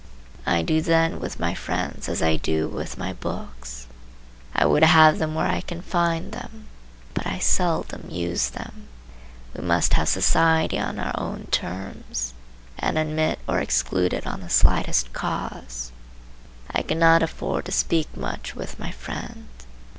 I 0.47 0.63
do 0.63 0.81
then 0.81 1.19
with 1.19 1.39
my 1.39 1.53
friends 1.53 2.09
as 2.09 2.23
I 2.23 2.35
do 2.35 2.67
with 2.67 2.97
my 2.97 3.13
books. 3.13 3.85
I 4.55 4.65
would 4.65 4.81
have 4.81 5.19
them 5.19 5.35
where 5.35 5.45
I 5.45 5.61
can 5.61 5.83
find 5.83 6.31
them, 6.31 6.65
but 7.13 7.27
I 7.27 7.37
seldom 7.37 8.07
use 8.09 8.49
them. 8.49 8.87
We 9.53 9.61
must 9.63 9.93
have 9.93 10.09
society 10.09 10.79
on 10.79 10.97
our 10.97 11.13
own 11.19 11.49
terms, 11.51 12.33
and 12.79 12.97
admit 12.97 13.37
or 13.47 13.59
exclude 13.59 14.11
it 14.13 14.25
on 14.25 14.41
the 14.41 14.49
slightest 14.49 15.13
cause. 15.13 15.91
I 16.73 16.81
cannot 16.81 17.21
afford 17.21 17.65
to 17.65 17.71
speak 17.71 18.17
much 18.17 18.55
with 18.55 18.79
my 18.79 18.89
friend. 18.89 19.49